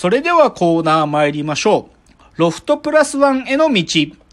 [0.00, 2.40] それではコーナー参りましょう。
[2.40, 3.82] ロフトプラスワンへの道。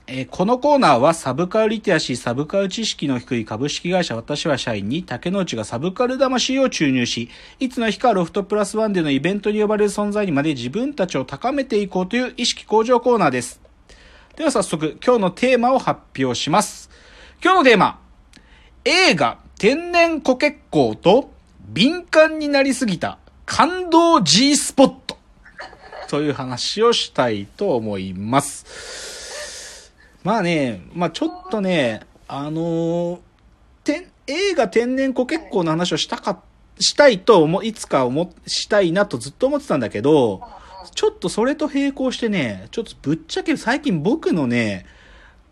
[0.08, 13.60] えーこのコーナーはサブカルリテラシー、サブカル知識の低い株式会社私は社員に竹之内がサブカル魂を注入し、いつの日かロフトプラスワンでのイベントに呼ばれる存在にまで自分たちを高めていこうという意識向上コーナーです。
[14.38, 16.90] では早速、今日のテーマを発表します。
[17.44, 18.00] 今日のテーマ。
[18.86, 21.30] 映画天然コケッコと
[21.68, 24.97] 敏感になりすぎた感動 G スポット
[26.08, 29.94] という話をしたいと思います。
[30.24, 33.20] まあね、まあちょっとね、あのー
[33.88, 36.42] て映画天然コケッコーの話をしたか、
[36.80, 40.42] したいと思、いつか思、したいなとずっと思ってたんだけど、
[40.94, 44.86] ちょっとそれと並行してね、ちょっとぶっちゃけ最近僕のね、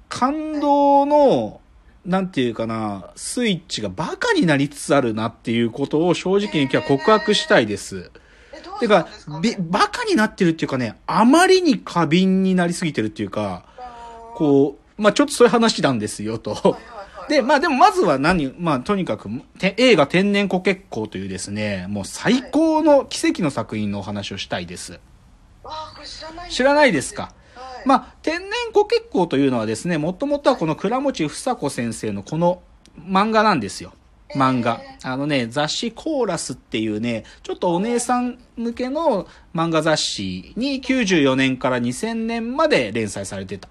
[0.09, 1.61] 感動の、
[2.05, 8.11] なんていうかな、スイッチがバカになりつつあるなっていうことを正直に今日は告白したいです。
[8.79, 9.07] てか
[9.59, 13.65] バカになってるっていうかね、あまりに過敏になりすぎてるっていうか、
[14.35, 16.51] こう、まあちょっとそういう話なんですよと。
[16.51, 16.95] はいはいはい
[17.27, 24.99] で、まあでもまずは何、まあとにかく、て映画天然コケッコーというですね、もう最高の奇跡の作品のお話をしたいです。
[25.63, 27.33] あーこれ知らない知らないですか？
[27.55, 32.61] はいまあ、天然コケッコーというのはですね、もともとはこの倉持房子先生のこの
[32.99, 33.93] 漫画なんですよ。
[34.33, 34.81] 漫画。
[35.03, 43.69] あのね、雑誌コーラスっていうね、ちょっとお姉さん向けの漫画雑誌に94年から2000年まで連載されてた。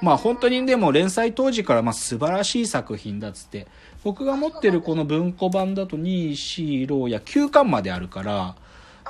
[0.00, 3.66] まあ本当にでも連載当時からまあ素晴らしい作品だっつって、
[4.02, 8.56] 僕が持ってるこの文庫版だと2、4、6や9巻まであるから、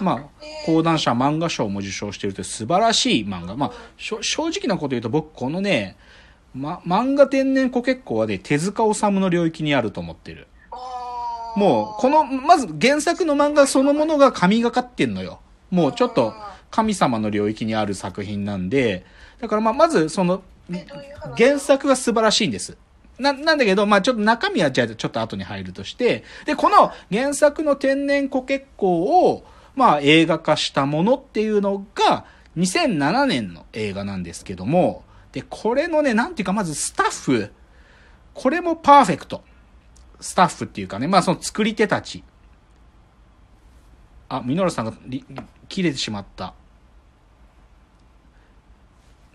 [0.00, 3.56] まあ、講談社漫画賞も受賞してるという素晴らしい漫画。
[3.56, 5.96] まあ、正直なこと言うと僕このね、
[6.54, 10.46] ま、漫画天然コケッコはね、手塚治虫の領域にあると思ってる。
[11.56, 15.40] もう、この、まず原作の漫画そのものが神がかってんのよ。
[15.70, 16.34] もうちょっと
[16.70, 19.04] 神様の領域にある作品なんで、
[19.40, 20.42] だからまあ、まずその、
[21.36, 22.76] 原作が素晴らしいんです。
[23.18, 29.44] な、なんだけど、まあちょっと中身はじゃあちょっと後に入るとして、で、この原作の天然コケッコを、
[29.74, 32.24] まあ映画化したものっていうのが、
[32.56, 37.52] 2007年の映画なんですけども、で、これのね、なんていうか、まずスタッフ、
[38.32, 39.42] これもパーフェクト。
[40.24, 42.24] スタッフっていうかね、まあその作り手たち。
[44.30, 44.94] あ、ミノルさんが
[45.68, 46.54] 切れてしまった。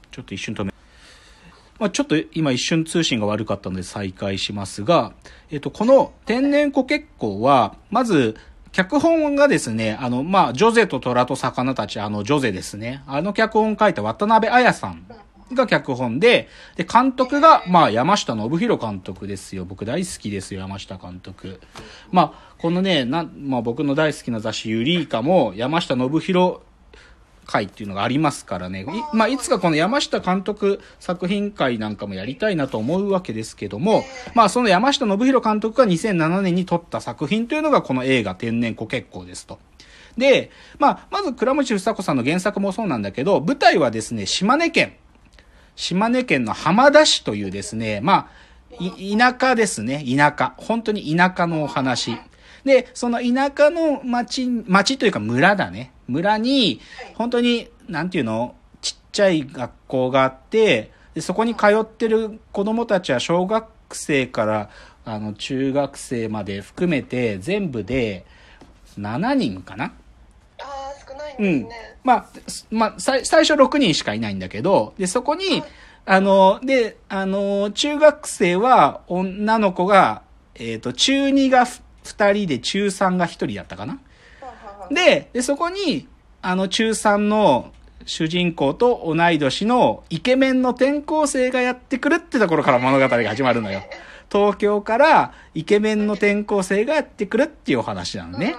[0.10, 0.74] ちょっと一瞬止め。
[1.78, 5.14] まあ、ちょっと今一瞬通信が悪かったので再開しますが、
[5.52, 8.36] えっと、この天然コケッコは、まず、
[8.72, 13.04] 脚本がですね、あの、まあ、ジョゼと虎と魚たち、あの、ジョゼですね。
[13.06, 15.06] あの脚本を書いた渡辺彩さん
[15.54, 19.66] が脚本で、で、監督が、まあ、山下信弘監督ですよ。
[19.66, 21.60] 僕大好きですよ、山下監督。
[22.12, 26.58] まあ、このね、な、まあ、僕の大好きな雑誌ユリイカも、山下信弘
[27.50, 28.82] 会っていうのがありますからね。
[28.82, 34.04] いまあ、いつかこの山下監督作品会なんかもやりたいなと思うわけですけども、
[34.36, 39.58] まあ、その山下信弘監督が2007年に撮った作品というのがこの映画天然コケッコーですと。
[40.18, 44.94] で、まあ、まず倉持房子さんの原作もそうなんだけど、舞台はですね、島根県。
[45.80, 50.54] 島根県の浜田市というですね、まあ、い田舎ですね、田舎。
[50.58, 52.18] 本当に田舎のお話。
[52.66, 55.94] で、その田舎の町、町というか村だね。
[56.10, 56.82] 村に、
[57.16, 64.70] 本当に、なんていうのちっちゃい学校があって、でそこに通ってる子供たちは小学生から、
[65.06, 68.26] あの、中学生まで含めて、全部で
[68.98, 69.94] 7人かな？
[71.40, 71.68] うん。
[72.04, 75.64] まあ、すまあ、最最初6人しかいないんだけど、で、そこに、
[76.06, 80.24] あの、で、あの、中学生は女の子が、
[80.56, 84.00] えっ、と、中2が2人で中3が1人だったかな？
[84.92, 86.08] で、で、そこに、
[86.42, 87.72] あの、中3の
[88.06, 93.82] 主人公と同い年のイケメンの転校生がやってくるってところから物語が始まるのよ。
[94.32, 98.56] 東京からイケメンの転校生がやってくるっていうお話なのね。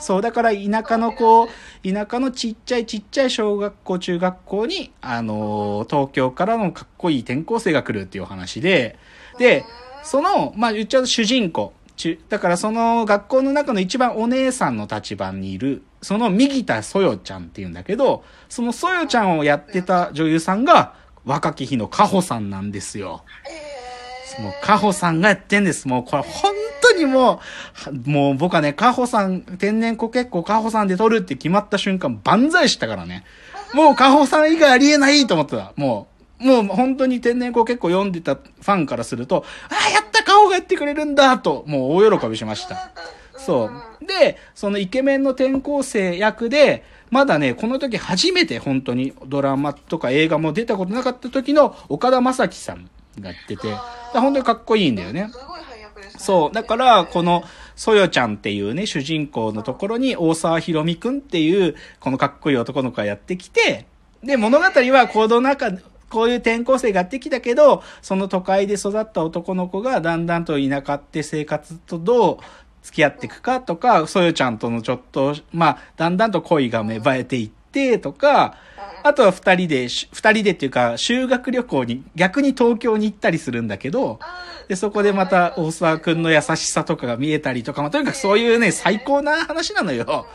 [0.00, 1.48] そう、だから田舎の子、
[1.84, 8.98] 田舎のちっちゃいちっちゃい小学校、中学校に、あの東京からのかっこいい転校生が来るっていうお話で、
[9.38, 9.64] で、
[10.02, 20.94] その、まあ言っちゃうと主人公、ちだからその学校の中の一番お姉さんの立場にいる、その右田そよちゃんっていうんだけど、そのそよちゃんをやってた女優さんが、
[21.24, 23.22] 若き日のカホさんなんですよ。
[23.50, 23.67] えー
[24.40, 25.88] もう、カホさんがやってんです。
[25.88, 27.40] もう、これ本当にも
[28.06, 33.24] う、もう僕はね、カホさん、天然子結構カホさんで撮るって決まった瞬間、万歳したからね。
[33.74, 35.72] もうカホさん以外ありえないと思ってた。
[35.76, 36.08] も
[36.40, 42.90] う、もう本当に天然子結構読んでたファンからすると、ああ、やったカホがやってくれるんだと、もう大喜びしました。
[43.36, 43.70] そ
[44.00, 44.06] う。
[44.06, 53.74] で、そのイケメンの転校生役で、まだね、この時初めて本当にドラマとか映画も出たことなかった時の岡田将生さんがやってて、
[54.12, 55.28] 本当にかっこいいんだよね。
[55.32, 56.20] すごい配役ですね。
[56.20, 56.54] そう。
[56.54, 57.44] だから、この、
[57.76, 63.86] そよちゃんっていうね、主人公のところに、大沢ひろみくんっていう、このかっこいい男の子がやってきて、
[64.22, 65.70] で、物語は、この中、
[66.10, 72.38] こういう転校生がやってきたけど、その都会で育った男の子が、だんだんと田舎って生活とどう
[72.82, 77.57] 付き合っていくかとか、そよちゃんとのちょっと、まあ、だんだんと恋が芽生えていって、
[78.00, 78.56] とか、
[79.02, 84.18] あとは二人で、し二人でっていうか、修学旅行に、逆に東京に行ったりするんだけど、
[84.68, 90.26] で、そこでまた大沢くんの優しさとかが見えたりとか、まあ、とにかくそういうね、最高な話なのよ。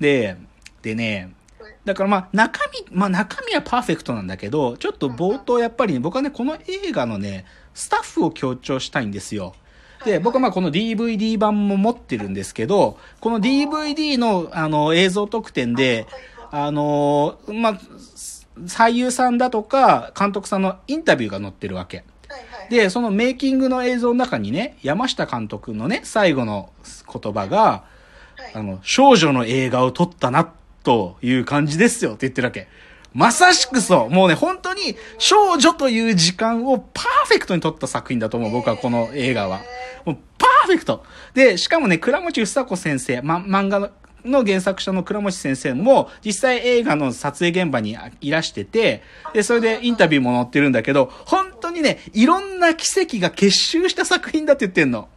[0.00, 0.36] で、
[0.82, 1.32] でね、
[1.84, 2.60] だからまあ中
[2.90, 9.54] 身、まあ中身はパーフェクトなんだけど、ちょっと冒頭やっぱりね、僕はね、この映画のね、スタッフを強調したいんですよ。
[10.04, 16.06] で、僕はまあこの DVD 版も持ってるんですけど、この DVD のあの映像特典で、
[16.50, 17.80] あのーまあ、
[18.66, 22.04] 俳優さんだとか監督さんのインタビューが載ってるわけ。
[22.70, 26.70] で、そのメイキングの映像の中にね、山下監督のね、最後の
[27.10, 27.84] 言葉が、は
[28.54, 30.52] いあの、少女の映画を撮ったな、
[30.88, 32.66] という感じですよって言ってるわけ。
[33.12, 34.10] まさしくそう。
[34.10, 39.60] もうね、本当に少女という時間をパーフェクトに撮った作品だと思う、僕はこの映画は。
[40.04, 41.04] もうパーフェクト。
[41.34, 43.90] で、しかもね、倉持房子先生、ま、漫画の、
[44.24, 55.08] の原作者の倉持先生も実際映画の撮影現場にいらしてて、で、それでインタビューも載ってるんだけど、本当にね、いろんな奇跡が結集した作品だって言ってんの。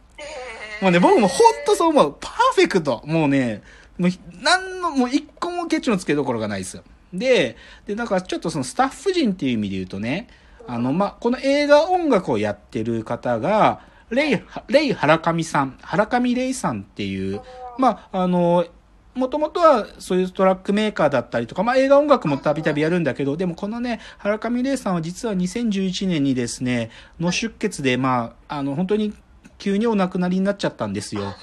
[0.80, 2.16] もうね、僕も本当そう思う。
[2.20, 3.02] パーフェクト。
[3.04, 3.62] もうね、
[3.98, 4.10] もう、
[4.42, 6.82] なんの、もう一個もケチのつけどころがないですよ。
[7.12, 7.56] で、
[7.86, 10.28] で、だからちょっとそのスタッフ陣っていう意味で言うとね、
[10.66, 17.40] あの、まあ、この映画音楽をやってる方が、レイ、レイ原上さん、原上レイさんっていう、
[17.78, 18.66] まあ、あの、
[19.14, 29.12] もともとはそういうトラックメーカーだったりとか、まあ映画音楽もたびたびやるんだけど、でもこのね、原上玲さんは実は2011年にですね、脳出血で、まあ、あの、本当に
[29.58, 31.34] 急にお亡くなりになっちゃったんですよ。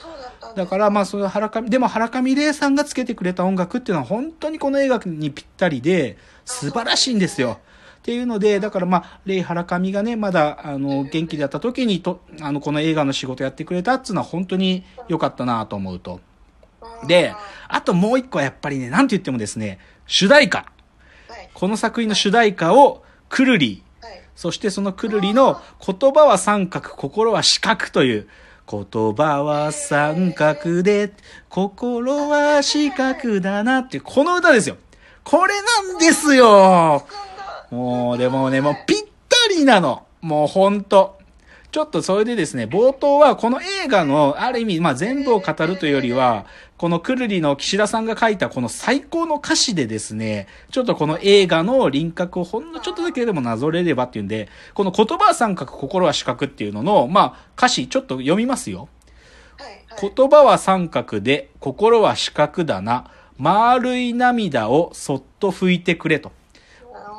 [0.55, 7.59] だからまあその原上、でも原上玲さんがつけてくれた音楽っていうのは本当にこの映画にぴったりで、素晴らしいんですよ。
[7.99, 16.21] っていうので、だからまあ、レイ原上がね、まだ、あの、元気だった時にと、あの、この映画の仕事やってくれたっていうのは本当に良かったなと思うと。
[17.07, 17.33] で、
[17.69, 20.65] あともう一個はやっぱりね、なんて言ってもですね、主題歌。
[21.29, 21.49] はい。
[21.53, 24.21] この作品の主題歌を、くるり、はい。
[24.35, 28.27] そしてそのくるりの言葉は三角、心は四角という、
[28.69, 31.13] 言葉は三角で、
[31.47, 34.77] 心は四角だなっていう、この歌ですよ。
[35.23, 35.53] これ
[35.85, 37.05] なんですよ
[37.69, 40.05] もう、でもね、もうぴったりなの。
[40.21, 41.18] もうほんと。
[41.71, 46.45] ちょっとそれでですね、冒頭はこの映画のある意味、まあ全部を語るというよりは、
[46.77, 58.89] このくるりの岸田さんが書いたこの最高の歌詞でですね、ちょっとこの映画の輪郭をほんのちょっとだけでもなぞれればっていうんで、この言葉は三角、心は四角っていうのの、まあ歌詞ちょっと読みますよ。
[60.01, 63.11] 言葉は三角で、心は四角だな。
[63.37, 66.31] 丸い涙をそっと拭いてくれと。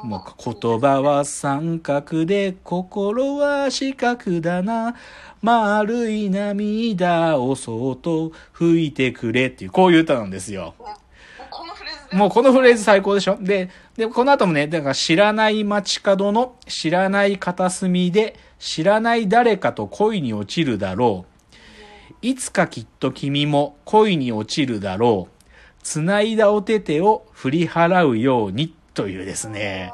[0.03, 4.95] もう言葉は三角で心は四角だな
[5.43, 10.75] 丸い涙をそっと拭いてくれっていうこういう歌なんですよ。
[10.79, 13.39] もうこのフレーズでもうこのフレーズ最高でしょ？
[13.41, 22.15] で、で、この後もね、だから知らない街角の知らない片隅で知らない誰かと恋に落ちるだろう。
[22.23, 25.35] いつかきっと君も恋に落ちるだろう。
[25.83, 29.93] 繋いだお手手を振り払うようにというですね。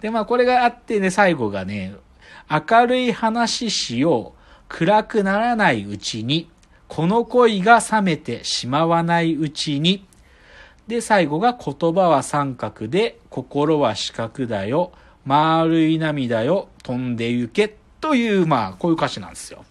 [0.00, 1.94] で、まあこれがあってね、最後がね、
[2.50, 4.38] 明るい話しよう。
[4.68, 6.48] 暗くならないうちに、
[6.88, 10.06] この恋が冷めてしまわないうちに、
[10.86, 14.92] で、最後が言葉は三角で、心は四角だよ。
[15.26, 17.76] 丸い涙よ、飛んで行け。
[18.00, 19.64] という、まあ、こういう歌詞なんですよ。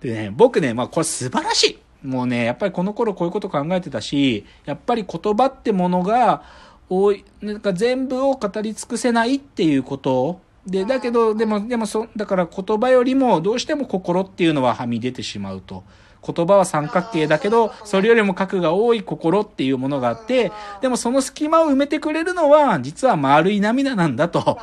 [0.00, 2.06] でね、僕ね、まあこれ素晴らしい。
[2.06, 6.42] もうね、やっぱりこの頃こういうこと考えてたし、やっぱり言葉ってものが
[6.88, 15.84] 多い、なんか全部を語り尽くせないっていうことで、だけど、でも、でもそ、だから言葉よりもどうしても心っていうのははみ出てしまうと。
[16.26, 24.58] 言葉は三角形だけど、それよりも核が多い心っていうものがあって、でもその隙間を埋めてくれるのは、実は丸い涙なんだと。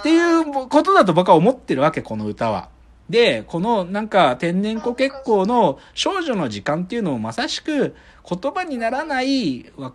[0.00, 2.68] っていうことだと僕は思ってるわけ、この歌は。
[3.10, 7.94] で、このなんか天然子結構の少女の時間っていうのをまさしく
[8.28, 9.92] 言葉にならないわ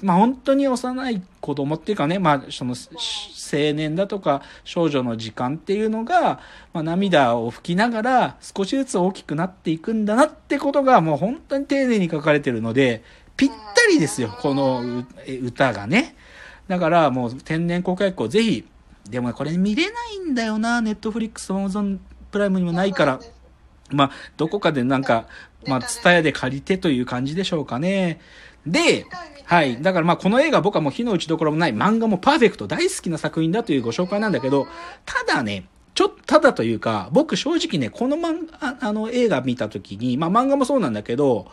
[0.00, 6.40] まあ本当に幼い子供っていうかね、まあその青年だとか少女の時間っていうのが、
[6.72, 13.04] まあ涙を拭きながら少しずつ大きくなっていくんだなってことがもう本当に丁寧に書かれてるので、
[13.36, 13.54] ぴった
[13.90, 15.04] りですよ、この
[15.42, 16.16] 歌がね。
[16.68, 18.64] だからもう天然公開校ぜひ、
[19.10, 23.20] でもこれ見れないんだよな、ネットフリックス、アマゾンプライムにもないから。
[23.90, 25.26] まあ、どこかでなんか、
[25.66, 28.20] まあ、ツタヤで借りてという感じでしょうかね。
[28.66, 29.06] で、
[29.44, 29.82] はい。
[29.82, 34.66] だからまあこの映画僕はもう火の打ちどころもない漫画もパーフェクト大好きな作品だというご紹介なんだけど、
[35.04, 41.50] ただね、ちょっと、ただというか、僕正直ね、この漫画、あの映画見た時に、まあ漫画もそうなんだけど、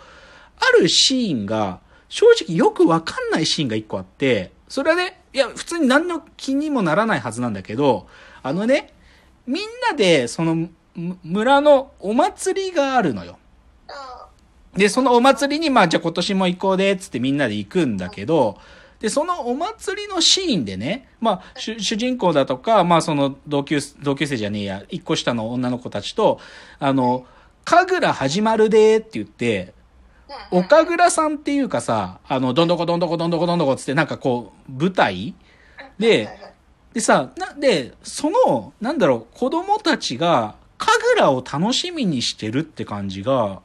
[0.57, 8.07] あるシーンが、正直よくわかんないシーンが一個あって、それはね、いや、普通に何の気にもならないはずなんだけど、
[8.41, 8.93] あのね、
[9.45, 10.69] みんなで、その、
[11.23, 13.37] 村のお祭りがあるのよ。
[14.79, 18.57] で、そのお祭りに、まあ、じゃあ今年も行こうで、つってみんなで行くんだけど、
[19.01, 26.39] で、そのお祭りのシーンでね、まあ、主人公だとか、まあ、その同級、同級生じゃねえや、一個下の女の子たちと、
[26.79, 27.25] あの、
[27.65, 29.73] 神楽始まるでって言って、
[30.49, 35.35] 岡倉さんっていうかさ、あの、どんどこどんどこどんどこどんどこつって、なんかこう、舞台
[35.97, 36.29] で、
[36.93, 43.61] でさ、な、で、その、なんだろう、子供たちが、神楽を楽しみにしてるって感じが、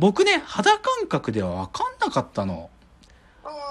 [0.00, 2.70] 僕ね、肌感覚ではわかんなかったの。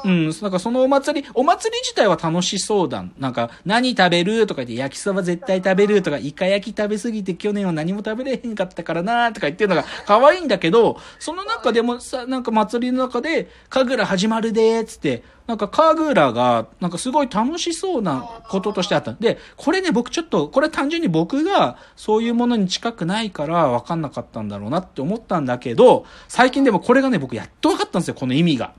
[0.04, 3.04] うん、なんかそのお祭り、お祭り自体は楽しそうだ。
[3.18, 19.14] なんか、何食べるとか言って、焼きそば絶対食べるとか、イカ焼き食べすぎて去年は何も食べれへんかったからなとか言ってるのが可愛いんだけど、その中でもさ、なんか祭りの中で、神楽始まるでーつって、なんか神楽が、なんかすごい楽しそうなこととしてあった。
[19.14, 28.74] で、これね、僕ちょっと、これ単純に僕がそういうものに近くないから分かんなかったんだろうなって思ったんだけど、最近でもこれがね、僕やっと分かったんですよ、この意味が。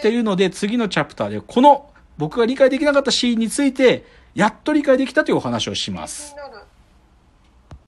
[0.00, 4.04] っていうので、次のチャプターで、この僕が理解できなかったシーンについて、
[4.34, 6.34] やっと理解できたというお話をします。